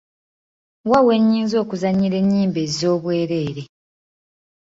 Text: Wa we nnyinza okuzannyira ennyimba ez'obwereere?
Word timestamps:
Wa 0.89 0.99
we 1.05 1.13
nnyinza 1.21 1.55
okuzannyira 1.63 2.15
ennyimba 2.21 2.59
ez'obwereere? 2.67 3.63